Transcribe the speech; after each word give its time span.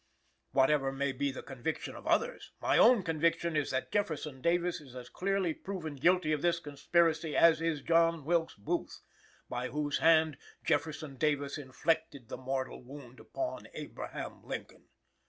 "Whatever 0.51 0.91
may 0.91 1.11
be 1.11 1.31
the 1.31 1.43
conviction 1.43 1.95
of 1.95 2.07
others, 2.07 2.53
my 2.59 2.75
own 2.79 3.03
conviction 3.03 3.55
is 3.55 3.69
that 3.69 3.91
Jefferson 3.91 4.41
Davis 4.41 4.81
is 4.81 4.95
as 4.95 5.09
clearly 5.09 5.53
proven 5.53 5.93
guilty 5.95 6.31
of 6.31 6.41
this 6.41 6.59
conspiracy 6.59 7.37
as 7.37 7.61
is 7.61 7.83
John 7.83 8.25
Wilkes 8.25 8.55
Booth, 8.55 9.01
by 9.47 9.67
whose 9.67 9.99
hand 9.99 10.39
Jefferson 10.63 11.17
Davis 11.17 11.55
inflicted 11.59 12.29
the 12.29 12.37
mortal 12.37 12.81
wound 12.81 13.19
upon 13.19 13.67
Abraham 13.75 14.43
Lincoln." 14.43 14.87